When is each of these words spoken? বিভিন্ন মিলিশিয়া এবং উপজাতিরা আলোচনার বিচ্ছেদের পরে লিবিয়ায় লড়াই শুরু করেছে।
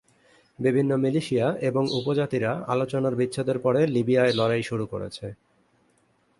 বিভিন্ন 0.59 0.91
মিলিশিয়া 0.95 1.47
এবং 1.61 1.83
উপজাতিরা 1.91 2.51
আলোচনার 2.67 3.15
বিচ্ছেদের 3.15 3.57
পরে 3.59 3.81
লিবিয়ায় 3.87 4.33
লড়াই 4.33 4.63
শুরু 4.63 4.85
করেছে। 4.85 5.25